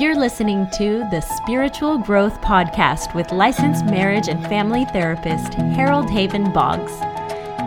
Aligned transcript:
You're 0.00 0.16
listening 0.16 0.66
to 0.78 1.06
the 1.10 1.20
Spiritual 1.20 1.98
Growth 1.98 2.40
Podcast 2.40 3.14
with 3.14 3.32
licensed 3.32 3.84
marriage 3.84 4.28
and 4.28 4.42
family 4.46 4.86
therapist 4.86 5.52
Harold 5.52 6.08
Haven 6.08 6.54
Boggs. 6.54 6.90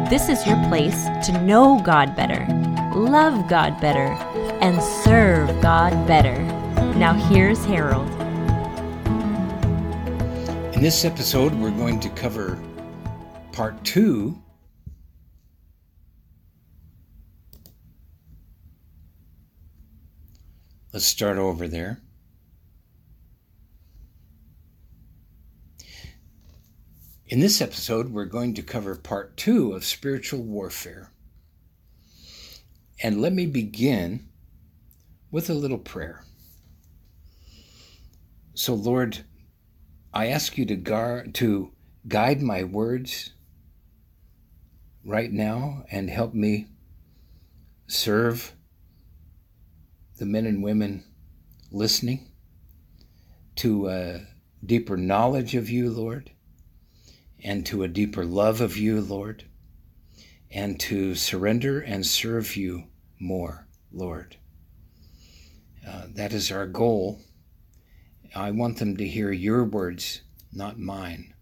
This 0.10 0.30
is 0.30 0.44
your 0.48 0.58
place 0.68 1.06
to 1.28 1.42
know 1.44 1.80
God 1.86 2.16
better, 2.16 2.44
love 2.96 3.48
God 3.48 3.80
better, 3.80 4.08
and 4.64 4.82
serve 4.82 5.62
God 5.62 6.08
better. 6.08 6.42
Now, 6.96 7.14
here's 7.14 7.64
Harold. 7.66 8.10
In 10.74 10.82
this 10.82 11.06
episode, 11.06 11.54
we're 11.54 11.70
going 11.70 12.00
to 12.00 12.10
cover 12.10 12.60
part 13.52 13.86
two 13.86 14.36
Let's 20.92 21.06
start 21.06 21.38
over 21.38 21.68
there. 21.68 22.02
In 27.26 27.40
this 27.40 27.62
episode, 27.62 28.12
we're 28.12 28.26
going 28.26 28.54
to 28.56 28.62
cover 28.62 28.96
part 28.96 29.38
two 29.38 29.72
of 29.72 29.86
spiritual 29.86 30.42
warfare. 30.42 31.10
And 33.02 33.22
let 33.22 33.32
me 33.32 33.46
begin 33.46 34.28
with 35.32 35.50
a 35.50 35.54
little 35.54 35.78
prayer. 35.78 36.26
So, 38.56 38.74
Lord, 38.74 39.24
I 40.14 40.28
ask 40.28 40.58
you 40.58 40.66
to, 40.66 40.76
guard, 40.76 41.34
to 41.36 41.72
guide 42.10 42.42
my 42.42 42.66
words 42.66 43.32
right 45.06 45.32
now 45.32 45.86
and 45.90 46.10
help 46.10 46.34
me 46.34 46.68
serve 47.88 48.54
the 50.18 50.26
men 50.26 50.46
and 50.46 50.62
women 50.62 51.06
listening 51.72 52.32
to 53.56 53.88
a 53.88 54.28
deeper 54.66 54.98
knowledge 54.98 55.56
of 55.56 55.70
you, 55.70 55.90
Lord, 55.90 56.30
and 57.44 57.66
to 57.66 57.84
a 57.84 57.88
deeper 57.88 58.24
love 58.24 58.62
of 58.62 58.78
you, 58.78 59.02
Lord, 59.02 59.44
and 60.50 60.80
to 60.80 61.14
surrender 61.16 61.82
and 61.82 62.06
serve 62.06 62.56
you 62.56 62.86
more, 63.20 63.68
Lord. 63.92 64.38
Uh, 65.86 66.06
that 66.16 66.32
is 66.32 66.52
our 66.52 66.66
goal. 66.66 67.20
I 68.34 68.52
want 68.52 68.78
them 68.78 68.96
to 68.98 69.08
hear 69.08 69.32
your 69.32 69.64
words, 69.66 70.22
not 70.54 70.80
mine. 70.80 71.34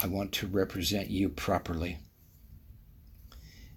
I 0.00 0.06
want 0.06 0.32
to 0.32 0.46
represent 0.46 1.10
you 1.10 1.28
properly 1.28 1.98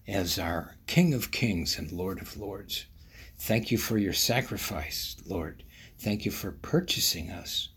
as 0.08 0.40
our 0.40 0.76
King 0.88 1.14
of 1.14 1.31
Kings 1.31 1.78
and 1.78 1.92
Lord 1.92 2.22
of 2.22 2.38
Lords. 2.38 2.86
Thank 3.40 3.72
you 3.72 3.78
for 3.78 3.98
your 3.98 4.14
sacrifice, 4.14 5.16
Lord. 5.26 5.64
Thank 6.00 6.26
you 6.26 6.31
for 6.31 6.52
purchasing 6.52 7.30
us. 7.30 7.70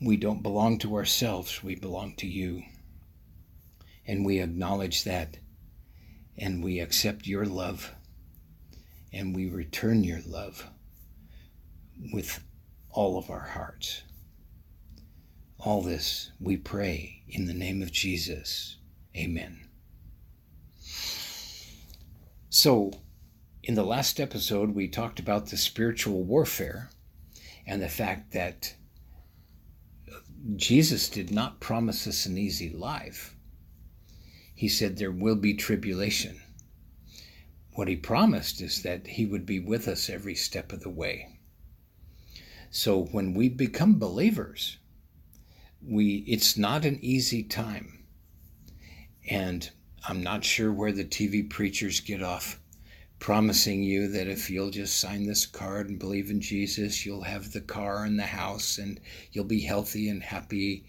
We 0.00 0.16
don't 0.16 0.42
belong 0.42 0.78
to 0.78 0.94
ourselves, 0.94 1.62
we 1.62 1.74
belong 1.74 2.16
to 2.16 2.26
you. 2.26 2.62
And 4.06 4.24
we 4.24 4.40
acknowledge 4.40 5.04
that, 5.04 5.38
and 6.36 6.62
we 6.62 6.80
accept 6.80 7.26
your 7.26 7.46
love, 7.46 7.92
and 9.12 9.34
we 9.34 9.48
return 9.48 10.04
your 10.04 10.20
love 10.26 10.66
with 12.12 12.44
all 12.90 13.18
of 13.18 13.30
our 13.30 13.46
hearts. 13.48 14.02
All 15.58 15.82
this 15.82 16.30
we 16.38 16.56
pray 16.56 17.22
in 17.28 17.46
the 17.46 17.54
name 17.54 17.82
of 17.82 17.90
Jesus. 17.90 18.76
Amen. 19.16 19.66
So, 22.50 22.92
in 23.62 23.74
the 23.74 23.84
last 23.84 24.20
episode, 24.20 24.74
we 24.74 24.88
talked 24.88 25.18
about 25.18 25.48
the 25.48 25.56
spiritual 25.56 26.22
warfare 26.22 26.90
and 27.66 27.82
the 27.82 27.88
fact 27.88 28.32
that 28.32 28.74
Jesus 30.56 31.08
did 31.08 31.30
not 31.30 31.60
promise 31.60 32.06
us 32.06 32.26
an 32.26 32.38
easy 32.38 32.70
life. 32.70 33.36
He 34.54 34.68
said 34.68 34.96
there 34.96 35.10
will 35.10 35.36
be 35.36 35.54
tribulation. 35.54 36.40
What 37.74 37.88
he 37.88 37.96
promised 37.96 38.60
is 38.60 38.82
that 38.82 39.06
he 39.06 39.26
would 39.26 39.44
be 39.44 39.60
with 39.60 39.86
us 39.86 40.08
every 40.08 40.34
step 40.34 40.72
of 40.72 40.80
the 40.80 40.90
way. 40.90 41.38
So 42.70 43.04
when 43.06 43.34
we 43.34 43.48
become 43.48 43.98
believers, 43.98 44.78
we 45.82 46.24
it's 46.26 46.56
not 46.56 46.84
an 46.84 46.98
easy 47.02 47.42
time. 47.42 48.04
And 49.28 49.70
I'm 50.08 50.22
not 50.22 50.44
sure 50.44 50.72
where 50.72 50.92
the 50.92 51.04
TV 51.04 51.48
preachers 51.48 52.00
get 52.00 52.22
off 52.22 52.60
promising 53.18 53.82
you 53.82 54.08
that 54.08 54.28
if 54.28 54.50
you'll 54.50 54.70
just 54.70 55.00
sign 55.00 55.26
this 55.26 55.46
card 55.46 55.88
and 55.88 55.98
believe 55.98 56.30
in 56.30 56.40
Jesus, 56.40 57.04
you'll 57.06 57.22
have 57.22 57.52
the 57.52 57.60
car 57.60 58.04
and 58.04 58.18
the 58.18 58.26
house 58.26 58.78
and 58.78 59.00
you'll 59.32 59.44
be 59.44 59.60
healthy 59.60 60.08
and 60.08 60.22
happy 60.22 60.84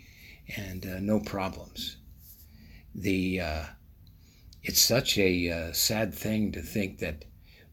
and 0.56 0.86
uh, 0.86 1.00
no 1.00 1.20
problems. 1.20 1.98
The 2.94 3.42
uh, 3.42 3.64
it's 4.64 4.82
such 4.82 5.18
a 5.18 5.50
uh, 5.50 5.74
sad 5.74 6.14
thing 6.14 6.52
to 6.54 6.62
think 6.62 7.00
that 7.00 7.26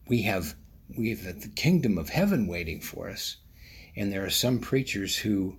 we 0.09 0.23
have 0.23 0.55
we 0.97 1.11
have 1.11 1.41
the 1.41 1.49
kingdom 1.49 1.99
of 1.99 2.11
heaven 2.11 2.47
waiting 2.47 2.81
for 2.81 3.09
us, 3.09 3.37
and 3.97 4.13
there 4.13 4.25
are 4.25 4.31
some 4.31 4.61
preachers 4.61 5.17
who 5.17 5.57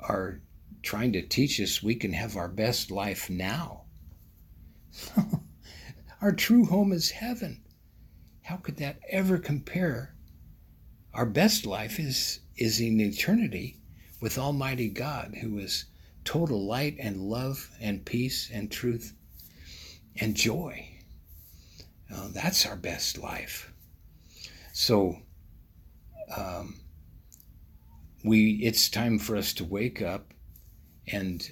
are 0.00 0.40
trying 0.82 1.12
to 1.12 1.22
teach 1.22 1.60
us 1.60 1.82
we 1.82 1.94
can 1.94 2.12
have 2.12 2.36
our 2.36 2.48
best 2.48 2.90
life 2.90 3.30
now. 3.30 3.84
our 6.20 6.32
true 6.32 6.64
home 6.64 6.92
is 6.92 7.10
heaven 7.10 7.63
how 8.44 8.56
could 8.56 8.76
that 8.76 9.00
ever 9.08 9.38
compare? 9.38 10.14
Our 11.14 11.24
best 11.24 11.64
life 11.64 11.98
is, 11.98 12.40
is 12.56 12.78
in 12.78 13.00
eternity 13.00 13.78
with 14.20 14.36
Almighty 14.36 14.90
God, 14.90 15.34
who 15.40 15.58
is 15.58 15.86
total 16.24 16.66
light 16.66 16.96
and 17.00 17.22
love 17.22 17.70
and 17.80 18.04
peace 18.04 18.50
and 18.52 18.70
truth 18.70 19.14
and 20.20 20.34
joy. 20.34 20.86
Uh, 22.14 22.28
that's 22.34 22.66
our 22.66 22.76
best 22.76 23.16
life. 23.16 23.72
So, 24.74 25.16
um, 26.36 26.80
we 28.24 28.60
it's 28.62 28.90
time 28.90 29.18
for 29.18 29.36
us 29.36 29.54
to 29.54 29.64
wake 29.64 30.02
up 30.02 30.34
and 31.06 31.50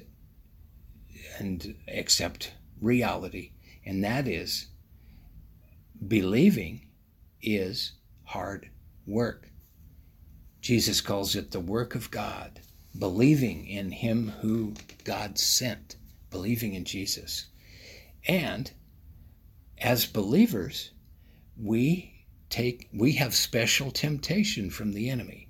and 1.39 1.75
accept 1.89 2.53
reality, 2.81 3.53
and 3.85 4.05
that 4.05 4.29
is 4.29 4.67
believing 6.09 6.89
is 7.41 7.93
hard 8.25 8.71
work. 9.07 9.51
Jesus 10.61 11.01
calls 11.01 11.37
it 11.37 11.51
the 11.51 11.61
work 11.61 11.95
of 11.95 12.11
God, 12.11 12.61
believing 12.99 13.67
in 13.67 13.91
Him 13.91 14.29
who 14.41 14.75
God 15.05 15.39
sent, 15.39 15.97
believing 16.31 16.75
in 16.75 16.85
Jesus. 16.85 17.47
And 18.27 18.73
as 19.79 20.07
believers, 20.07 20.91
we 21.57 22.27
take 22.49 22.89
we 22.93 23.13
have 23.13 23.35
special 23.35 23.91
temptation 23.91 24.71
from 24.71 24.93
the 24.93 25.09
enemy. 25.11 25.49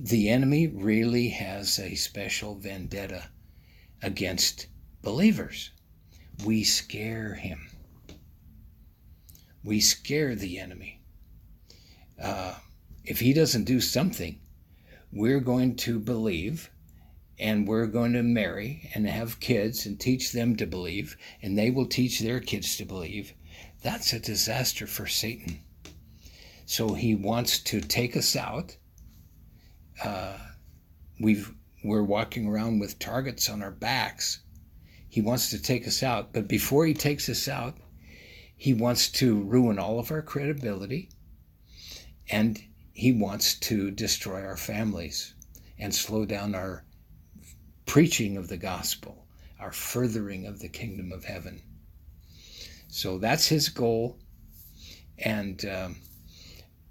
The 0.00 0.28
enemy 0.28 0.66
really 0.66 1.28
has 1.30 1.78
a 1.78 1.94
special 1.94 2.56
vendetta 2.56 3.30
against 4.02 4.66
believers. 5.02 5.70
We 6.44 6.64
scare 6.64 7.34
him 7.34 7.68
we 9.64 9.80
scare 9.80 10.34
the 10.34 10.58
enemy. 10.58 11.00
Uh, 12.20 12.54
if 13.04 13.20
he 13.20 13.32
doesn't 13.32 13.64
do 13.64 13.80
something, 13.80 14.38
we're 15.12 15.40
going 15.40 15.76
to 15.76 15.98
believe 15.98 16.70
and 17.38 17.68
we're 17.68 17.86
going 17.86 18.12
to 18.12 18.22
marry 18.22 18.90
and 18.94 19.06
have 19.06 19.40
kids 19.40 19.86
and 19.86 19.98
teach 20.00 20.32
them 20.32 20.56
to 20.56 20.66
believe, 20.66 21.16
and 21.40 21.56
they 21.56 21.70
will 21.70 21.86
teach 21.86 22.18
their 22.18 22.40
kids 22.40 22.76
to 22.76 22.84
believe. 22.84 23.32
That's 23.82 24.12
a 24.12 24.18
disaster 24.18 24.86
for 24.86 25.06
Satan. 25.06 25.60
So 26.66 26.94
he 26.94 27.14
wants 27.14 27.60
to 27.60 27.80
take 27.80 28.16
us 28.16 28.34
out. 28.34 28.76
Uh, 30.02 30.36
we've 31.20 31.54
we're 31.84 32.02
walking 32.02 32.48
around 32.48 32.80
with 32.80 32.98
targets 32.98 33.48
on 33.48 33.62
our 33.62 33.70
backs. 33.70 34.40
He 35.08 35.20
wants 35.20 35.50
to 35.50 35.62
take 35.62 35.86
us 35.86 36.02
out, 36.02 36.32
but 36.32 36.48
before 36.48 36.84
he 36.86 36.92
takes 36.92 37.28
us 37.28 37.46
out, 37.46 37.78
he 38.58 38.74
wants 38.74 39.08
to 39.08 39.40
ruin 39.44 39.78
all 39.78 40.00
of 40.00 40.10
our 40.10 40.20
credibility 40.20 41.08
and 42.28 42.60
he 42.92 43.12
wants 43.12 43.54
to 43.54 43.92
destroy 43.92 44.44
our 44.44 44.56
families 44.56 45.34
and 45.78 45.94
slow 45.94 46.24
down 46.26 46.56
our 46.56 46.84
preaching 47.86 48.36
of 48.36 48.48
the 48.48 48.56
gospel, 48.56 49.24
our 49.60 49.70
furthering 49.70 50.44
of 50.44 50.58
the 50.58 50.68
kingdom 50.68 51.12
of 51.12 51.24
heaven. 51.24 51.62
So 52.88 53.18
that's 53.18 53.46
his 53.46 53.68
goal. 53.68 54.18
And 55.18 55.64
um, 55.64 55.96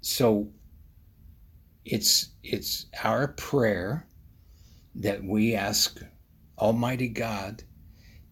so 0.00 0.48
it's, 1.84 2.30
it's 2.42 2.86
our 3.04 3.28
prayer 3.28 4.06
that 4.94 5.22
we 5.22 5.54
ask 5.54 6.00
Almighty 6.58 7.08
God 7.08 7.62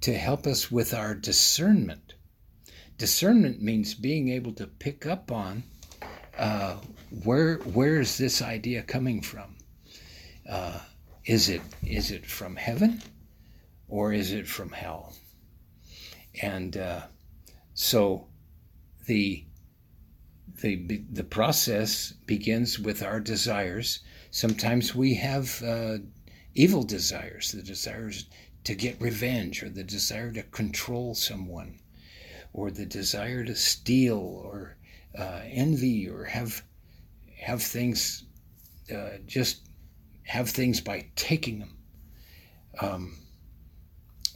to 0.01 0.15
help 0.15 0.47
us 0.47 0.71
with 0.71 0.95
our 0.95 1.15
discernment 1.15 2.06
Discernment 2.99 3.61
means 3.61 3.95
being 3.95 4.31
able 4.31 4.53
to 4.55 4.67
pick 4.67 5.07
up 5.07 5.31
on 5.31 5.65
uh, 6.39 6.77
where 7.25 7.57
where 7.59 8.01
is 8.01 8.19
this 8.19 8.43
idea 8.43 8.83
coming 8.83 9.21
from? 9.23 9.57
Uh, 10.49 10.81
is 11.25 11.49
it 11.49 11.63
is 11.83 12.11
it 12.11 12.27
from 12.27 12.57
heaven, 12.57 13.03
or 13.89 14.13
is 14.13 14.33
it 14.33 14.47
from 14.47 14.71
hell? 14.71 15.15
And 16.43 16.77
uh, 16.77 17.03
so 17.75 18.29
the 19.07 19.45
the 20.63 21.03
the 21.13 21.25
process 21.25 22.13
begins 22.27 22.79
with 22.79 23.03
our 23.03 23.21
desires. 23.21 24.01
Sometimes 24.31 24.95
we 24.95 25.15
have 25.15 25.63
uh, 25.63 25.99
evil 26.55 26.83
desires, 26.83 27.53
the 27.53 27.63
desires 27.63 28.27
to 28.65 28.75
get 28.75 29.01
revenge, 29.01 29.63
or 29.63 29.69
the 29.69 29.85
desire 29.85 30.33
to 30.33 30.43
control 30.43 31.15
someone, 31.15 31.79
or 32.57 32.71
the 32.71 32.87
desire 32.87 33.45
to 33.45 33.55
steal, 33.55 34.19
or 34.19 34.79
uh, 35.17 35.43
envy, 35.45 36.09
or 36.09 36.25
have 36.25 36.63
have 37.39 37.63
things 37.63 38.25
uh, 38.93 39.19
just 39.27 39.69
have 40.23 40.49
things 40.49 40.81
by 40.81 41.07
taking 41.17 41.59
them. 41.59 41.77
Um, 42.81 43.19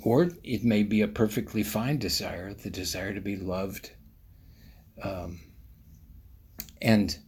or 0.03 0.31
it 0.45 0.65
may 0.65 0.83
be 0.83 1.01
a 1.01 1.09
perfectly 1.09 1.63
fine 1.63 1.99
desire, 1.99 2.53
the 2.53 2.71
desire 2.71 3.15
to 3.15 3.21
be 3.21 3.37
loved. 3.37 3.91
Um, 5.03 5.41
and 6.81 7.19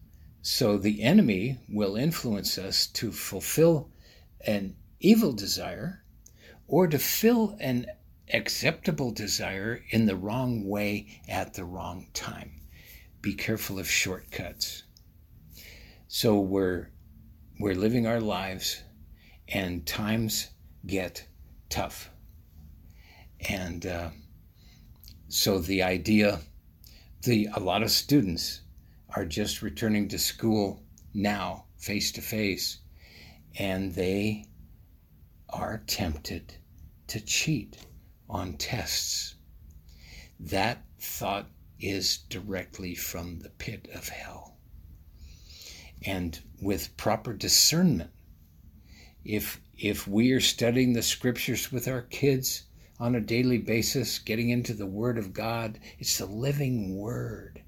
so 0.43 0.77
the 0.77 1.03
enemy 1.03 1.59
will 1.69 1.97
influence 1.97 2.59
us 2.59 2.87
to 2.89 3.13
fulfill 3.13 3.91
an 4.47 4.77
evil 5.01 5.33
desire 5.33 6.03
or 6.67 6.87
to 6.87 6.99
fill 6.99 7.57
an 7.61 7.87
acceptable 8.33 9.11
desire 9.11 9.85
in 9.91 10.07
the 10.07 10.17
wrong 10.17 10.67
way 10.67 11.21
at 11.29 11.55
the 11.55 11.65
wrong 11.65 12.09
time. 12.15 12.51
Be 13.21 13.35
careful 13.35 13.79
of 13.79 13.89
shortcuts. 13.89 14.85
So 16.09 16.41
we're 16.41 16.89
we're 17.61 17.75
living 17.75 18.07
our 18.07 18.21
lives 18.21 18.83
and 19.49 19.87
times 19.87 20.49
get 20.87 21.27
tough. 21.69 22.11
And 23.49 23.87
uh, 23.87 24.11
so 25.29 25.59
the 25.59 25.83
idea, 25.83 26.41
the 27.23 27.49
a 27.55 27.61
lot 27.61 27.83
of 27.83 27.91
students 27.91 28.63
are 29.15 29.27
just 29.27 29.63
returning 29.63 30.09
to 30.09 30.19
school 30.19 30.83
now, 31.15 31.67
face 31.77 32.11
to 32.13 32.23
face, 32.23 32.79
and 33.59 33.95
they 33.95 34.47
are 35.51 35.83
tempted 35.87 36.55
to 37.09 37.21
cheat 37.21 37.77
on 38.33 38.55
tests. 38.55 39.37
That 40.41 40.85
thought 40.99 41.47
is 41.79 42.17
directly 42.29 42.97
from 42.97 43.39
the 43.39 43.51
pit 43.51 43.87
of 43.95 44.09
hell. 44.09 44.57
And 46.05 46.41
with 46.61 46.97
proper 46.97 47.33
discernment, 47.33 48.11
if 49.25 49.61
if 49.79 50.09
we 50.09 50.33
are 50.33 50.41
studying 50.41 50.95
the 50.95 51.03
scriptures 51.03 51.71
with 51.71 51.87
our 51.87 52.03
kids 52.03 52.65
on 52.99 53.15
a 53.15 53.21
daily 53.21 53.59
basis, 53.59 54.19
getting 54.19 54.51
into 54.51 54.75
the 54.75 54.87
Word 54.87 55.19
of 55.19 55.33
God, 55.33 55.79
it's 56.01 56.19
the 56.19 56.27
living 56.27 56.97
Word 56.97 57.63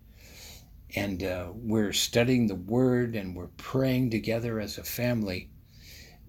and 0.96 1.24
uh, 1.24 1.48
we're 1.52 1.92
studying 1.92 2.46
the 2.46 2.54
Word 2.54 3.16
and 3.16 3.34
we're 3.34 3.48
praying 3.56 4.10
together 4.10 4.60
as 4.60 4.78
a 4.78 4.84
family, 4.84 5.50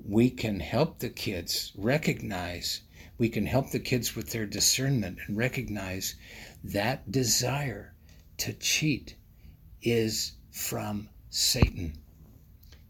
we 0.03 0.29
can 0.29 0.59
help 0.59 0.99
the 0.99 1.09
kids 1.09 1.71
recognize, 1.75 2.81
we 3.17 3.29
can 3.29 3.45
help 3.45 3.71
the 3.71 3.79
kids 3.79 4.15
with 4.15 4.31
their 4.31 4.45
discernment 4.45 5.19
and 5.27 5.37
recognize 5.37 6.15
that 6.63 7.11
desire 7.11 7.93
to 8.37 8.53
cheat 8.53 9.15
is 9.81 10.33
from 10.51 11.09
Satan. 11.29 11.97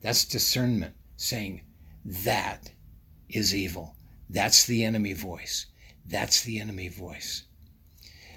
That's 0.02 0.26
discernment, 0.26 0.96
saying 1.18 1.62
that 2.04 2.72
is 3.30 3.56
evil. 3.56 3.96
That's 4.30 4.66
the 4.66 4.84
enemy 4.84 5.14
voice. 5.14 5.66
That's 6.06 6.44
the 6.44 6.60
enemy 6.60 6.88
voice. 6.88 7.44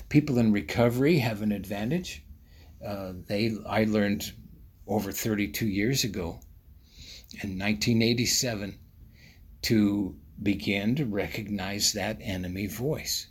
People 0.08 0.38
in 0.38 0.52
recovery 0.52 1.18
have 1.18 1.42
an 1.42 1.52
advantage 1.52 2.24
uh, 2.84 3.12
they 3.26 3.56
I 3.66 3.84
learned 3.84 4.32
over 4.86 5.12
32 5.12 5.66
years 5.66 6.04
ago 6.04 6.40
in 7.42 7.58
1987 7.58 8.78
to 9.62 10.16
begin 10.40 10.94
to 10.94 11.04
recognize 11.04 11.92
that 11.92 12.18
enemy 12.20 12.66
voice. 12.66 13.26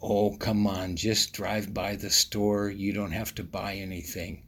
Oh, 0.00 0.36
come 0.36 0.66
on, 0.66 0.96
just 0.96 1.32
drive 1.32 1.72
by 1.72 1.94
the 1.94 2.10
store. 2.10 2.70
You 2.70 2.92
don't 2.92 3.12
have 3.12 3.34
to 3.36 3.44
buy 3.44 3.74
anything. 3.74 4.42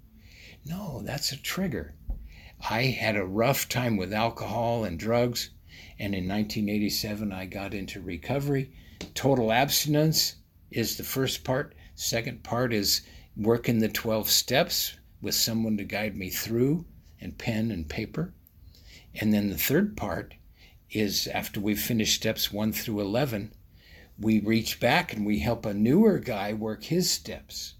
No, 0.64 1.00
that's 1.02 1.32
a 1.32 1.36
trigger. 1.36 1.94
I 2.68 2.82
had 2.82 3.16
a 3.16 3.24
rough 3.24 3.68
time 3.68 3.96
with 3.96 4.12
alcohol 4.12 4.84
and 4.84 4.98
drugs, 4.98 5.50
and 5.98 6.14
in 6.14 6.28
1987 6.28 7.32
I 7.32 7.46
got 7.46 7.72
into 7.72 8.00
recovery. 8.00 8.72
Total 9.14 9.52
abstinence 9.52 10.36
is 10.70 10.96
the 10.96 11.04
first 11.04 11.44
part. 11.44 11.74
Second 11.94 12.42
part 12.42 12.72
is 12.72 13.02
working 13.36 13.78
the 13.78 13.88
12 13.88 14.28
steps 14.28 14.98
with 15.22 15.34
someone 15.34 15.76
to 15.76 15.84
guide 15.84 16.16
me 16.16 16.30
through 16.30 16.84
and 17.20 17.38
pen 17.38 17.70
and 17.70 17.88
paper. 17.88 18.34
And 19.14 19.32
then 19.32 19.50
the 19.50 19.58
third 19.58 19.96
part 19.96 20.34
is 20.90 21.26
after 21.26 21.60
we've 21.60 21.80
finished 21.80 22.16
steps 22.16 22.52
1 22.52 22.72
through 22.72 23.00
11, 23.00 23.52
we 24.18 24.40
reach 24.40 24.80
back 24.80 25.12
and 25.12 25.24
we 25.24 25.38
help 25.38 25.64
a 25.64 25.74
newer 25.74 26.18
guy 26.18 26.52
work 26.52 26.84
his 26.84 27.10
steps. 27.10 27.74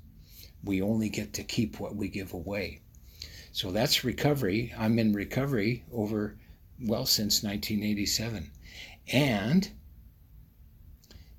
We 0.62 0.80
only 0.80 1.08
get 1.08 1.32
to 1.34 1.44
keep 1.44 1.80
what 1.80 1.96
we 1.96 2.08
give 2.08 2.32
away. 2.32 2.82
So 3.52 3.72
that's 3.72 4.04
recovery. 4.04 4.72
I'm 4.78 4.98
in 4.98 5.12
recovery 5.12 5.84
over, 5.92 6.38
well, 6.80 7.06
since 7.06 7.42
1987. 7.42 8.50
And 9.12 9.70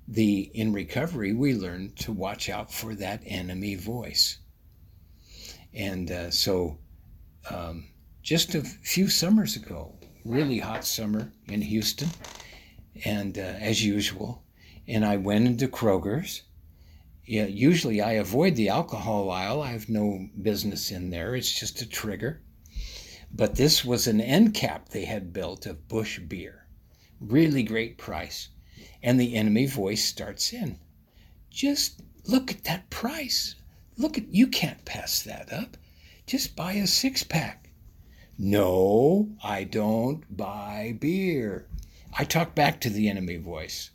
the 0.08 0.50
in 0.54 0.72
recovery 0.72 1.32
we 1.32 1.54
learn 1.54 1.92
to 1.96 2.12
watch 2.12 2.48
out 2.48 2.72
for 2.72 2.94
that 2.94 3.22
enemy 3.24 3.76
voice 3.76 4.38
and 5.72 6.10
uh, 6.10 6.30
so 6.30 6.76
um, 7.48 7.88
just 8.22 8.54
a 8.54 8.62
few 8.62 9.08
summers 9.08 9.56
ago 9.56 9.94
really 10.24 10.58
hot 10.58 10.84
summer 10.84 11.32
in 11.48 11.60
houston 11.60 12.08
and 13.04 13.38
uh, 13.38 13.40
as 13.40 13.84
usual 13.84 14.42
and 14.86 15.04
i 15.04 15.16
went 15.16 15.46
into 15.46 15.68
kroger's 15.68 16.42
yeah, 17.24 17.46
usually 17.46 18.00
i 18.00 18.12
avoid 18.12 18.56
the 18.56 18.68
alcohol 18.68 19.30
aisle 19.30 19.62
i 19.62 19.70
have 19.70 19.88
no 19.88 20.28
business 20.40 20.90
in 20.90 21.10
there 21.10 21.34
it's 21.34 21.58
just 21.58 21.80
a 21.80 21.88
trigger 21.88 22.40
but 23.34 23.54
this 23.54 23.84
was 23.84 24.06
an 24.06 24.20
end 24.20 24.52
cap 24.54 24.88
they 24.88 25.06
had 25.06 25.32
built 25.32 25.64
of 25.66 25.88
Busch 25.88 26.18
beer 26.18 26.66
really 27.20 27.62
great 27.62 27.96
price 27.96 28.48
and 29.02 29.18
the 29.18 29.34
enemy 29.34 29.66
voice 29.66 30.04
starts 30.04 30.52
in. 30.52 30.78
Just 31.50 32.02
look 32.24 32.50
at 32.50 32.64
that 32.64 32.88
price. 32.88 33.56
Look 33.96 34.16
at 34.16 34.32
you 34.32 34.46
can't 34.46 34.84
pass 34.84 35.22
that 35.22 35.52
up. 35.52 35.76
Just 36.26 36.56
buy 36.56 36.74
a 36.74 36.86
six 36.86 37.22
pack. 37.24 37.61
No, 38.38 39.28
I 39.44 39.64
don't 39.64 40.24
buy 40.34 40.96
beer. 40.98 41.66
I 42.16 42.24
talk 42.24 42.54
back 42.54 42.80
to 42.80 42.88
the 42.90 43.08
enemy 43.08 43.36
voice. 43.36 43.90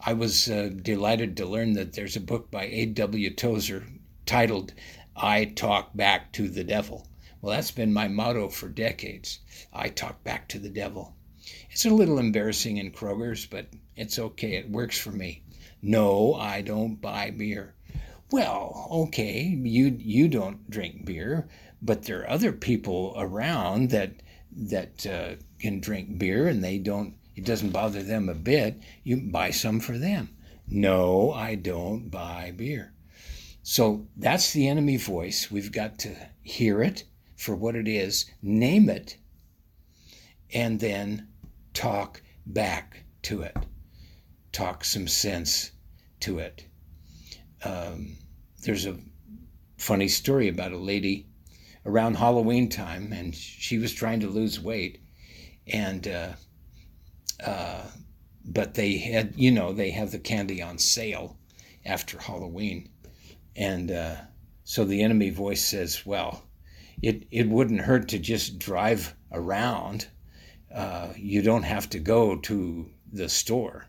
I 0.00 0.14
was 0.14 0.48
uh, 0.48 0.70
delighted 0.74 1.36
to 1.36 1.46
learn 1.46 1.74
that 1.74 1.92
there's 1.92 2.16
a 2.16 2.20
book 2.20 2.50
by 2.50 2.64
A.W. 2.64 3.34
Tozer 3.34 3.84
titled 4.24 4.72
I 5.14 5.44
Talk 5.44 5.94
Back 5.94 6.32
to 6.32 6.48
the 6.48 6.64
Devil. 6.64 7.06
Well, 7.42 7.54
that's 7.54 7.70
been 7.70 7.92
my 7.92 8.08
motto 8.08 8.48
for 8.48 8.68
decades. 8.68 9.40
I 9.72 9.90
talk 9.90 10.24
back 10.24 10.48
to 10.48 10.58
the 10.58 10.70
devil. 10.70 11.14
It's 11.70 11.84
a 11.84 11.90
little 11.90 12.18
embarrassing 12.18 12.78
in 12.78 12.90
Kroger's, 12.90 13.44
but 13.44 13.66
it's 13.96 14.18
okay. 14.18 14.54
It 14.54 14.70
works 14.70 14.98
for 14.98 15.12
me. 15.12 15.42
No, 15.82 16.34
I 16.34 16.62
don't 16.62 17.00
buy 17.00 17.30
beer. 17.30 17.74
Well, 18.30 18.88
okay, 18.90 19.40
you 19.42 19.96
you 19.98 20.28
don't 20.28 20.68
drink 20.68 21.04
beer, 21.04 21.48
but 21.80 22.04
there 22.04 22.22
are 22.22 22.30
other 22.30 22.52
people 22.52 23.14
around 23.16 23.90
that 23.90 24.12
that 24.50 25.06
uh, 25.06 25.34
can 25.58 25.80
drink 25.80 26.18
beer 26.18 26.48
and 26.48 26.62
they 26.62 26.78
don't. 26.78 27.14
It 27.36 27.44
doesn't 27.44 27.70
bother 27.70 28.02
them 28.02 28.28
a 28.28 28.34
bit. 28.34 28.80
You 29.04 29.16
buy 29.30 29.50
some 29.50 29.78
for 29.80 29.96
them. 29.96 30.30
No, 30.66 31.32
I 31.32 31.54
don't 31.54 32.10
buy 32.10 32.52
beer. 32.56 32.92
So 33.62 34.06
that's 34.16 34.52
the 34.52 34.66
enemy 34.66 34.96
voice. 34.96 35.50
We've 35.50 35.70
got 35.72 35.98
to 36.00 36.16
hear 36.42 36.82
it 36.82 37.04
for 37.36 37.54
what 37.54 37.76
it 37.76 37.86
is, 37.86 38.26
name 38.42 38.88
it, 38.88 39.16
and 40.52 40.80
then 40.80 41.28
talk 41.74 42.22
back 42.44 43.04
to 43.22 43.42
it, 43.42 43.56
talk 44.52 44.84
some 44.84 45.06
sense 45.06 45.70
to 46.20 46.38
it. 46.38 46.66
Um, 47.62 48.16
there's 48.62 48.86
a 48.86 48.98
funny 49.76 50.08
story 50.08 50.48
about 50.48 50.72
a 50.72 50.78
lady 50.78 51.26
around 51.86 52.16
Halloween 52.16 52.68
time, 52.68 53.12
and 53.12 53.34
she 53.34 53.78
was 53.78 53.92
trying 53.92 54.20
to 54.20 54.28
lose 54.28 54.60
weight, 54.60 55.00
and 55.66 56.06
uh, 56.06 56.32
uh, 57.44 57.84
but 58.44 58.74
they 58.74 58.98
had, 58.98 59.34
you 59.36 59.50
know, 59.50 59.72
they 59.72 59.90
have 59.90 60.10
the 60.10 60.18
candy 60.18 60.62
on 60.62 60.78
sale 60.78 61.36
after 61.84 62.18
Halloween, 62.18 62.88
and 63.56 63.90
uh, 63.90 64.16
so 64.64 64.84
the 64.84 65.02
enemy 65.02 65.30
voice 65.30 65.64
says, 65.64 66.04
"Well, 66.04 66.48
it, 67.02 67.26
it 67.30 67.48
wouldn't 67.48 67.80
hurt 67.80 68.08
to 68.08 68.18
just 68.18 68.58
drive 68.58 69.14
around. 69.32 70.08
Uh, 70.74 71.12
you 71.16 71.42
don't 71.42 71.62
have 71.62 71.88
to 71.90 71.98
go 71.98 72.36
to 72.36 72.90
the 73.12 73.28
store. 73.28 73.86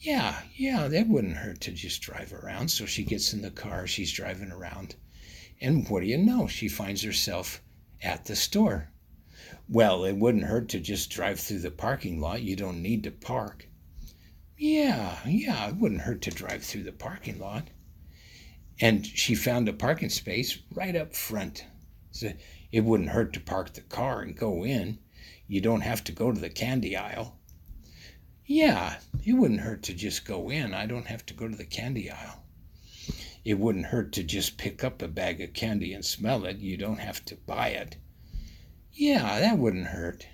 Yeah, 0.00 0.42
yeah, 0.54 0.88
that 0.88 1.08
wouldn't 1.08 1.36
hurt 1.36 1.60
to 1.62 1.72
just 1.72 2.02
drive 2.02 2.32
around. 2.32 2.68
So 2.70 2.84
she 2.84 3.04
gets 3.04 3.32
in 3.32 3.42
the 3.42 3.50
car, 3.50 3.86
she's 3.86 4.12
driving 4.12 4.50
around. 4.50 4.96
And 5.64 5.88
what 5.88 6.00
do 6.00 6.06
you 6.06 6.18
know? 6.18 6.46
She 6.46 6.68
finds 6.68 7.00
herself 7.00 7.62
at 8.02 8.26
the 8.26 8.36
store. 8.36 8.90
Well, 9.66 10.04
it 10.04 10.12
wouldn't 10.12 10.44
hurt 10.44 10.68
to 10.68 10.78
just 10.78 11.08
drive 11.08 11.40
through 11.40 11.60
the 11.60 11.70
parking 11.70 12.20
lot. 12.20 12.42
You 12.42 12.54
don't 12.54 12.82
need 12.82 13.02
to 13.04 13.10
park. 13.10 13.66
Yeah, 14.58 15.20
yeah, 15.26 15.68
it 15.68 15.76
wouldn't 15.76 16.02
hurt 16.02 16.20
to 16.20 16.30
drive 16.30 16.62
through 16.62 16.82
the 16.82 16.92
parking 16.92 17.38
lot. 17.38 17.68
And 18.78 19.06
she 19.06 19.34
found 19.34 19.66
a 19.66 19.72
parking 19.72 20.10
space 20.10 20.58
right 20.74 20.94
up 20.94 21.14
front. 21.14 21.64
So 22.10 22.34
it 22.70 22.84
wouldn't 22.84 23.08
hurt 23.08 23.32
to 23.32 23.40
park 23.40 23.72
the 23.72 23.80
car 23.80 24.20
and 24.20 24.36
go 24.36 24.66
in. 24.66 24.98
You 25.46 25.62
don't 25.62 25.80
have 25.80 26.04
to 26.04 26.12
go 26.12 26.30
to 26.30 26.38
the 26.38 26.50
candy 26.50 26.94
aisle. 26.94 27.38
Yeah, 28.44 28.98
it 29.24 29.32
wouldn't 29.32 29.60
hurt 29.60 29.82
to 29.84 29.94
just 29.94 30.26
go 30.26 30.50
in. 30.50 30.74
I 30.74 30.84
don't 30.84 31.06
have 31.06 31.24
to 31.24 31.32
go 31.32 31.48
to 31.48 31.56
the 31.56 31.64
candy 31.64 32.10
aisle. 32.10 32.43
It 33.44 33.58
wouldn't 33.58 33.86
hurt 33.86 34.12
to 34.12 34.22
just 34.22 34.56
pick 34.56 34.82
up 34.82 35.02
a 35.02 35.08
bag 35.08 35.40
of 35.40 35.52
candy 35.52 35.92
and 35.92 36.04
smell 36.04 36.46
it. 36.46 36.58
You 36.58 36.76
don't 36.76 37.00
have 37.00 37.24
to 37.26 37.36
buy 37.36 37.68
it. 37.68 37.96
Yeah, 38.92 39.40
that 39.40 39.58
wouldn't 39.58 39.88
hurt. 39.88 40.26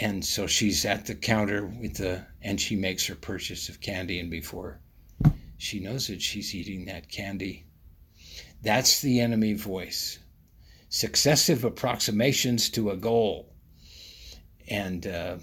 And 0.00 0.24
so 0.24 0.46
she's 0.46 0.84
at 0.84 1.06
the 1.06 1.14
counter 1.14 1.64
with 1.64 1.98
the, 1.98 2.26
and 2.42 2.60
she 2.60 2.76
makes 2.76 3.06
her 3.06 3.14
purchase 3.14 3.68
of 3.68 3.80
candy, 3.80 4.18
and 4.18 4.30
before 4.30 4.80
she 5.56 5.80
knows 5.80 6.10
it, 6.10 6.20
she's 6.20 6.54
eating 6.54 6.84
that 6.86 7.08
candy. 7.08 7.64
That's 8.60 9.00
the 9.00 9.20
enemy 9.20 9.54
voice. 9.54 10.18
Successive 10.88 11.64
approximations 11.64 12.70
to 12.70 12.90
a 12.90 12.96
goal. 12.96 13.54
And 14.68 15.06
uh, 15.06 15.36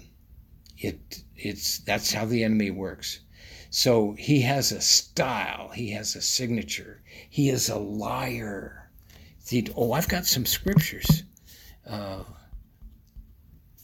it, 0.76 1.22
it's, 1.34 1.78
that's 1.78 2.12
how 2.12 2.26
the 2.26 2.44
enemy 2.44 2.70
works. 2.70 3.20
So 3.74 4.12
he 4.18 4.42
has 4.42 4.70
a 4.70 4.82
style, 4.82 5.70
he 5.70 5.92
has 5.92 6.14
a 6.14 6.20
signature, 6.20 7.00
he 7.30 7.48
is 7.48 7.70
a 7.70 7.78
liar. 7.78 8.90
oh, 9.74 9.92
I've 9.92 10.08
got 10.08 10.26
some 10.26 10.44
scriptures 10.44 11.22
uh, 11.88 12.22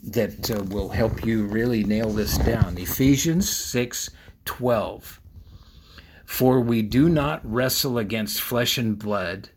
that 0.04 0.50
uh, 0.50 0.62
will 0.64 0.90
help 0.90 1.24
you 1.24 1.46
really 1.46 1.84
nail 1.84 2.10
this 2.10 2.36
down. 2.36 2.76
Ephesians 2.76 3.48
6 3.48 4.10
12. 4.44 5.20
For 6.26 6.60
we 6.60 6.82
do 6.82 7.08
not 7.08 7.40
wrestle 7.50 7.96
against 7.96 8.42
flesh 8.42 8.76
and 8.76 8.98
blood, 8.98 9.48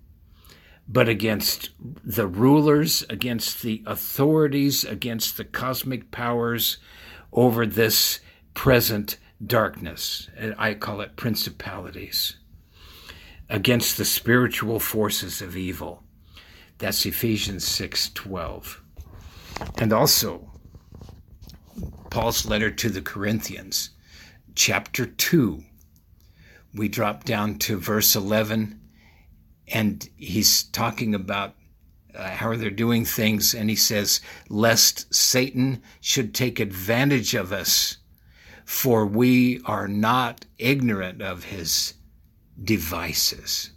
but 0.88 1.09
against 1.09 1.71
the 2.05 2.25
rulers, 2.25 3.03
against 3.09 3.63
the 3.63 3.83
authorities, 3.85 4.85
against 4.85 5.35
the 5.35 5.43
cosmic 5.43 6.09
powers 6.09 6.77
over 7.33 7.65
this 7.65 8.21
present 8.53 9.17
darkness. 9.45 10.29
I 10.57 10.74
call 10.74 11.01
it 11.01 11.15
principalities. 11.15 12.38
Against 13.50 13.98
the 13.98 14.05
spiritual 14.05 14.79
forces 14.79 15.41
of 15.41 15.57
evil. 15.57 16.03
That's 16.77 17.05
Ephesians 17.05 17.65
6:12. 17.65 18.81
And 19.77 19.91
also 19.93 20.51
Paul's 22.10 22.45
letter 22.45 22.71
to 22.71 22.89
the 22.89 23.01
Corinthians, 23.01 23.91
chapter 24.55 25.05
2. 25.05 25.63
We 26.74 26.88
drop 26.88 27.24
down 27.24 27.57
to 27.60 27.77
verse 27.77 28.15
11 28.15 28.79
and 29.67 30.10
he's 30.17 30.63
talking 30.63 31.15
about 31.15 31.55
uh, 32.13 32.29
how 32.31 32.55
they're 32.55 32.69
doing 32.69 33.05
things 33.05 33.53
and 33.53 33.69
he 33.69 33.75
says 33.75 34.19
lest 34.50 35.13
Satan 35.13 35.81
should 36.01 36.33
take 36.33 36.60
advantage 36.60 37.33
of 37.33 37.53
us 37.53 37.98
for 38.71 39.05
we 39.05 39.59
are 39.65 39.87
not 39.87 40.45
ignorant 40.57 41.21
of 41.21 41.43
his 41.43 41.93
devices. 42.63 43.71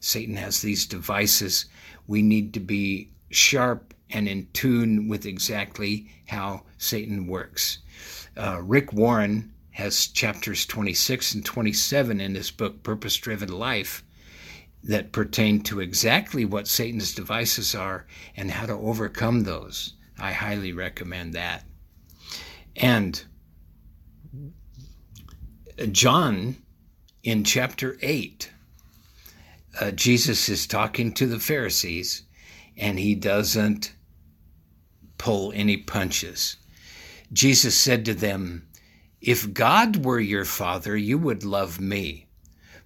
Satan 0.00 0.36
has 0.36 0.62
these 0.62 0.86
devices 0.86 1.66
we 2.06 2.22
need 2.22 2.54
to 2.54 2.58
be 2.58 3.10
sharp 3.28 3.92
and 4.08 4.26
in 4.26 4.48
tune 4.54 5.06
with 5.06 5.26
exactly 5.26 6.10
how 6.26 6.62
Satan 6.78 7.26
works. 7.26 7.80
Uh, 8.38 8.62
Rick 8.62 8.94
Warren 8.94 9.52
has 9.72 10.06
chapters 10.06 10.64
26 10.64 11.34
and 11.34 11.44
27 11.44 12.18
in 12.18 12.34
his 12.34 12.50
book, 12.50 12.82
Purpose 12.82 13.18
Driven 13.18 13.52
Life, 13.52 14.02
that 14.82 15.12
pertain 15.12 15.60
to 15.64 15.80
exactly 15.80 16.46
what 16.46 16.66
Satan's 16.66 17.14
devices 17.14 17.74
are 17.74 18.06
and 18.34 18.50
how 18.50 18.64
to 18.64 18.72
overcome 18.72 19.44
those. 19.44 19.92
I 20.18 20.32
highly 20.32 20.72
recommend 20.72 21.34
that. 21.34 21.64
And 22.76 23.22
John, 25.92 26.56
in 27.22 27.44
chapter 27.44 27.96
8, 28.02 28.50
uh, 29.80 29.90
Jesus 29.92 30.48
is 30.48 30.66
talking 30.66 31.12
to 31.12 31.26
the 31.26 31.38
Pharisees 31.38 32.24
and 32.76 32.98
he 32.98 33.14
doesn't 33.14 33.92
pull 35.18 35.52
any 35.54 35.76
punches. 35.76 36.56
Jesus 37.32 37.76
said 37.76 38.04
to 38.06 38.14
them, 38.14 38.66
If 39.20 39.52
God 39.52 40.04
were 40.04 40.20
your 40.20 40.44
Father, 40.44 40.96
you 40.96 41.18
would 41.18 41.44
love 41.44 41.80
me, 41.80 42.26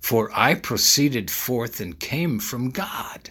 for 0.00 0.30
I 0.34 0.54
proceeded 0.54 1.30
forth 1.30 1.80
and 1.80 2.00
came 2.00 2.40
from 2.40 2.70
God. 2.70 3.30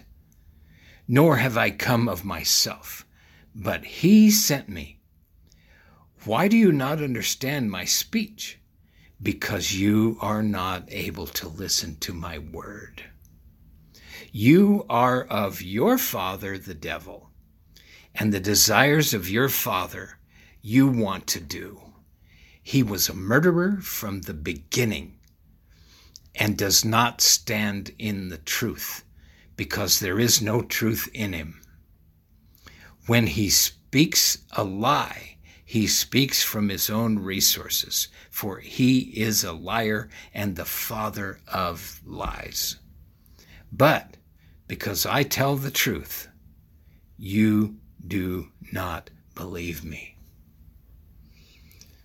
Nor 1.06 1.36
have 1.36 1.56
I 1.56 1.70
come 1.70 2.08
of 2.08 2.24
myself, 2.24 3.04
but 3.54 3.84
He 3.84 4.30
sent 4.30 4.68
me. 4.68 5.01
Why 6.24 6.46
do 6.46 6.56
you 6.56 6.70
not 6.70 7.02
understand 7.02 7.70
my 7.70 7.84
speech? 7.84 8.60
Because 9.20 9.74
you 9.74 10.18
are 10.20 10.42
not 10.42 10.84
able 10.88 11.26
to 11.26 11.48
listen 11.48 11.96
to 11.96 12.12
my 12.12 12.38
word. 12.38 13.02
You 14.30 14.86
are 14.88 15.24
of 15.24 15.60
your 15.60 15.98
father, 15.98 16.58
the 16.58 16.74
devil, 16.74 17.30
and 18.14 18.32
the 18.32 18.38
desires 18.38 19.12
of 19.12 19.28
your 19.28 19.48
father 19.48 20.18
you 20.60 20.86
want 20.86 21.26
to 21.28 21.40
do. 21.40 21.80
He 22.62 22.84
was 22.84 23.08
a 23.08 23.14
murderer 23.14 23.80
from 23.80 24.20
the 24.20 24.34
beginning 24.34 25.18
and 26.36 26.56
does 26.56 26.84
not 26.84 27.20
stand 27.20 27.90
in 27.98 28.28
the 28.28 28.38
truth 28.38 29.04
because 29.56 29.98
there 29.98 30.20
is 30.20 30.40
no 30.40 30.62
truth 30.62 31.08
in 31.12 31.32
him. 31.32 31.60
When 33.06 33.26
he 33.26 33.50
speaks 33.50 34.38
a 34.52 34.62
lie, 34.62 35.31
he 35.72 35.86
speaks 35.86 36.42
from 36.42 36.68
his 36.68 36.90
own 36.90 37.18
resources, 37.18 38.08
for 38.28 38.58
he 38.58 38.98
is 38.98 39.42
a 39.42 39.54
liar 39.54 40.10
and 40.34 40.54
the 40.54 40.66
father 40.66 41.40
of 41.50 41.98
lies. 42.04 42.76
But 43.72 44.18
because 44.68 45.06
I 45.06 45.22
tell 45.22 45.56
the 45.56 45.70
truth, 45.70 46.28
you 47.16 47.76
do 48.06 48.48
not 48.70 49.08
believe 49.34 49.82
me. 49.82 50.18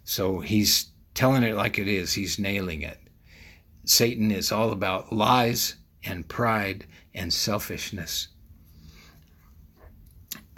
So 0.06 0.40
he's 0.40 0.94
telling 1.14 1.44
it 1.44 1.58
like 1.58 1.78
it 1.78 1.90
is, 1.90 2.14
he's 2.14 2.40
nailing 2.40 2.84
it. 2.84 3.02
Satan 3.84 4.32
is 4.32 4.50
all 4.50 4.72
about 4.72 5.12
lies 5.12 5.76
and 6.06 6.26
pride 6.30 6.86
and 7.14 7.34
selfishness. 7.34 8.30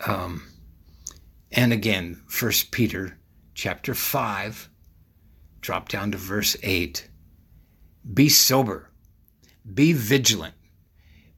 Um, 0.05 0.43
and 1.51 1.73
again, 1.73 2.21
First 2.27 2.71
Peter 2.71 3.17
chapter 3.53 3.93
5, 3.93 4.69
drop 5.61 5.89
down 5.89 6.11
to 6.11 6.17
verse 6.17 6.55
8. 6.63 7.09
Be 8.13 8.29
sober, 8.29 8.91
be 9.73 9.93
vigilant 9.93 10.55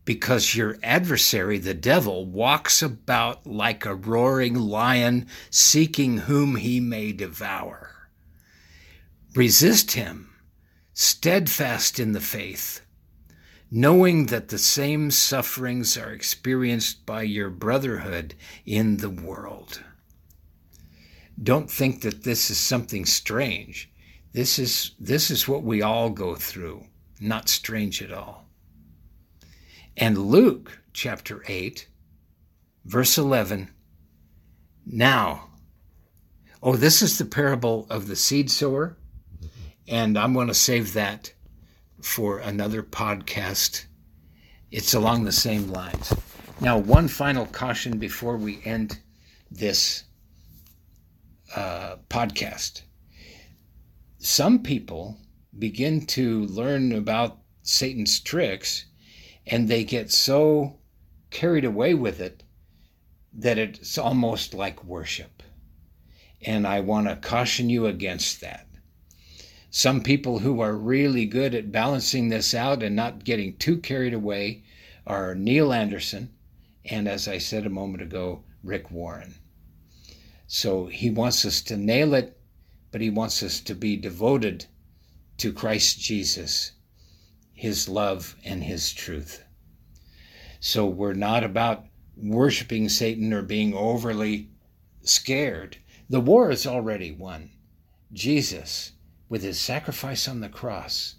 because 0.06 0.56
your 0.56 0.78
adversary, 0.84 1.58
the 1.58 1.74
devil, 1.74 2.26
walks 2.26 2.82
about 2.82 3.46
like 3.46 3.86
a 3.86 3.96
roaring 3.96 4.56
lion, 4.56 5.28
seeking 5.50 6.18
whom 6.20 6.56
he 6.56 6.80
may 6.80 7.12
devour. 7.12 8.10
Resist 9.36 9.92
him, 9.92 10.34
steadfast 10.94 12.00
in 12.00 12.12
the 12.12 12.20
faith, 12.20 12.82
knowing 13.70 14.26
that 14.26 14.50
the 14.50 14.58
same 14.58 15.12
sufferings 15.12 15.98
are 15.98 16.12
experienced 16.12 17.06
by 17.06 17.22
your 17.22 17.50
brotherhood 17.50 18.36
in 18.66 18.98
the 18.98 19.10
world. 19.10 19.82
Don't 21.44 21.70
think 21.72 22.02
that 22.02 22.24
this 22.24 22.52
is 22.52 22.60
something 22.60 23.06
strange. 23.06 23.92
This 24.32 24.60
is, 24.60 24.92
this 25.00 25.32
is 25.32 25.48
what 25.48 25.64
we 25.64 25.82
all 25.82 26.10
go 26.10 26.36
through, 26.36 26.86
not 27.20 27.50
strange 27.50 28.02
at 28.02 28.14
all. 28.14 28.46
And 29.98 30.18
Luke 30.18 30.80
chapter 30.94 31.44
8, 31.48 31.88
verse 32.86 33.18
11. 33.18 33.70
Now, 34.86 35.50
oh, 36.62 36.76
this 36.76 37.02
is 37.02 37.18
the 37.18 37.26
parable 37.26 37.88
of 37.90 38.08
the 38.08 38.16
seed 38.16 38.52
sower, 38.52 38.98
and 39.88 40.18
I'm 40.18 40.34
going 40.34 40.48
to 40.48 40.54
save 40.54 40.94
that 40.94 41.34
for 42.02 42.40
another 42.40 42.84
podcast. 42.84 43.86
It's 44.70 44.94
along 44.94 45.24
the 45.24 45.32
same 45.32 45.72
lines. 45.72 46.14
Now, 46.60 46.78
one 46.78 47.08
final 47.08 47.48
caution 47.48 47.98
before 47.98 48.38
we 48.38 48.62
end 48.64 49.00
this 49.50 50.04
uh, 51.56 51.98
podcast. 52.10 52.82
Some 54.18 54.64
people 54.64 55.18
begin 55.58 56.06
to 56.08 56.46
learn 56.46 56.92
about 56.92 57.40
Satan's 57.64 58.20
tricks 58.20 58.86
and 59.46 59.68
they 59.68 59.84
get 59.84 60.12
so 60.12 60.80
carried 61.30 61.66
away 61.66 61.94
with 61.94 62.20
it 62.20 62.44
that 63.34 63.58
it's 63.58 63.98
almost 63.98 64.54
like 64.54 64.84
worship. 64.84 65.42
And 66.42 66.68
I 66.68 66.80
want 66.82 67.08
to 67.08 67.16
caution 67.16 67.70
you 67.70 67.86
against 67.86 68.42
that. 68.42 68.68
Some 69.70 70.02
people 70.04 70.40
who 70.40 70.60
are 70.60 70.76
really 70.76 71.26
good 71.26 71.56
at 71.56 71.72
balancing 71.72 72.30
this 72.30 72.54
out 72.54 72.84
and 72.84 72.96
not 72.96 73.24
getting 73.24 73.56
too 73.56 73.78
carried 73.78 74.14
away 74.14 74.64
are 75.08 75.34
Neil 75.34 75.72
Anderson 75.72 76.30
and, 76.84 77.08
as 77.08 77.28
I 77.28 77.38
said 77.38 77.66
a 77.66 77.70
moment 77.70 78.02
ago, 78.02 78.44
Rick 78.64 78.92
Warren. 78.92 79.36
So 80.54 80.88
he 80.88 81.10
wants 81.10 81.46
us 81.46 81.62
to 81.62 81.78
nail 81.78 82.14
it, 82.14 82.38
but 82.92 83.00
he 83.00 83.10
wants 83.10 83.42
us 83.42 83.62
to 83.62 83.74
be 83.74 83.96
devoted 83.96 84.66
to 85.38 85.54
Christ 85.54 86.02
Jesus, 86.02 86.74
his 87.54 87.88
love, 87.88 88.36
and 88.44 88.62
his 88.62 88.92
truth. 88.92 89.46
So 90.60 90.86
we're 90.86 91.14
not 91.14 91.46
about 91.46 91.86
worshiping 92.18 92.90
Satan 92.90 93.32
or 93.32 93.42
being 93.42 93.74
overly 93.74 94.50
scared. 95.04 95.78
The 96.10 96.20
war 96.20 96.52
is 96.52 96.68
already 96.68 97.14
won. 97.14 97.52
Jesus, 98.12 98.92
with 99.30 99.44
his 99.44 99.58
sacrifice 99.58 100.28
on 100.28 100.42
the 100.42 100.50
cross, 100.50 101.16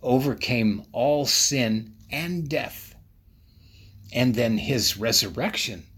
overcame 0.00 0.84
all 0.92 1.26
sin 1.26 1.92
and 2.08 2.48
death. 2.48 2.94
And 4.12 4.36
then 4.36 4.58
his 4.58 4.96
resurrection 4.96 5.88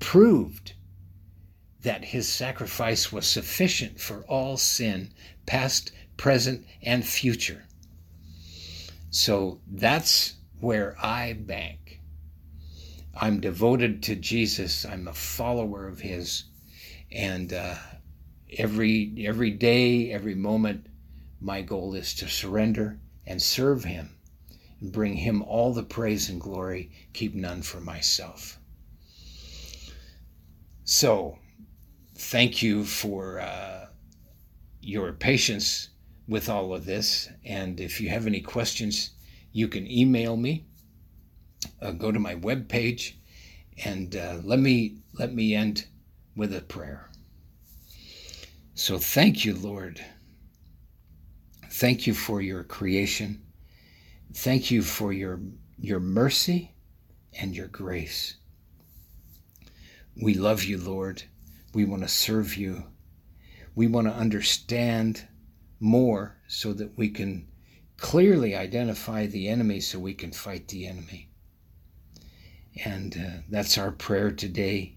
proved 0.00 0.74
that 1.86 2.04
his 2.04 2.28
sacrifice 2.28 3.12
was 3.12 3.26
sufficient 3.28 4.00
for 4.00 4.24
all 4.24 4.56
sin, 4.56 5.12
past, 5.46 5.92
present, 6.16 6.66
and 6.82 7.06
future. 7.06 7.64
So 9.10 9.60
that's 9.68 10.34
where 10.58 10.96
I 11.00 11.34
bank. 11.34 12.00
I'm 13.14 13.38
devoted 13.40 14.02
to 14.02 14.16
Jesus. 14.16 14.84
I'm 14.84 15.06
a 15.06 15.14
follower 15.14 15.86
of 15.86 16.00
His, 16.00 16.44
and 17.12 17.52
uh, 17.52 17.76
every 18.58 19.24
every 19.24 19.52
day, 19.52 20.10
every 20.10 20.34
moment, 20.34 20.88
my 21.40 21.62
goal 21.62 21.94
is 21.94 22.14
to 22.16 22.28
surrender 22.28 22.98
and 23.24 23.40
serve 23.40 23.84
Him, 23.84 24.18
and 24.80 24.90
bring 24.90 25.14
Him 25.14 25.40
all 25.40 25.72
the 25.72 25.84
praise 25.84 26.28
and 26.28 26.40
glory. 26.40 26.90
Keep 27.12 27.36
none 27.36 27.62
for 27.62 27.80
myself. 27.80 28.58
So, 30.84 31.38
thank 32.16 32.62
you 32.62 32.84
for 32.84 33.40
uh, 33.40 33.86
your 34.80 35.12
patience 35.12 35.90
with 36.26 36.48
all 36.48 36.74
of 36.74 36.84
this, 36.84 37.28
and 37.44 37.80
if 37.80 38.00
you 38.00 38.08
have 38.08 38.26
any 38.26 38.40
questions 38.40 39.10
you 39.52 39.68
can 39.68 39.90
email 39.90 40.36
me, 40.36 40.66
uh, 41.80 41.92
go 41.92 42.10
to 42.12 42.18
my 42.18 42.34
webpage, 42.34 43.14
and 43.84 44.16
uh, 44.16 44.38
let 44.44 44.58
me 44.58 44.98
let 45.14 45.32
me 45.32 45.54
end 45.54 45.86
with 46.34 46.54
a 46.54 46.60
prayer. 46.60 47.10
So 48.74 48.98
thank 48.98 49.44
you, 49.44 49.54
Lord. 49.54 50.04
Thank 51.70 52.06
you 52.06 52.14
for 52.14 52.40
your 52.42 52.64
creation. 52.64 53.42
Thank 54.34 54.70
you 54.70 54.82
for 54.82 55.12
your 55.12 55.40
your 55.78 56.00
mercy 56.00 56.72
and 57.38 57.54
your 57.54 57.68
grace. 57.68 58.36
We 60.20 60.34
love 60.34 60.64
you, 60.64 60.78
Lord. 60.78 61.22
We 61.76 61.84
want 61.84 62.04
to 62.04 62.08
serve 62.08 62.56
you. 62.56 62.84
We 63.74 63.86
want 63.86 64.06
to 64.06 64.14
understand 64.14 65.28
more 65.78 66.38
so 66.48 66.72
that 66.72 66.96
we 66.96 67.10
can 67.10 67.48
clearly 67.98 68.56
identify 68.56 69.26
the 69.26 69.48
enemy 69.48 69.80
so 69.80 69.98
we 69.98 70.14
can 70.14 70.32
fight 70.32 70.68
the 70.68 70.86
enemy. 70.86 71.28
And 72.82 73.14
uh, 73.14 73.42
that's 73.50 73.76
our 73.76 73.90
prayer 73.90 74.30
today. 74.30 74.96